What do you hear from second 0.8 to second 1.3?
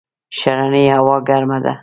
هوا